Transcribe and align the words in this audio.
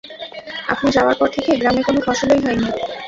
আপনি 0.73 0.87
যাওয়ার 0.91 1.15
পর 1.19 1.27
থেকে 1.35 1.51
গ্রামে 1.57 1.81
কোনো 1.83 1.99
ফসলই 2.07 2.39
হয়নি। 2.43 2.67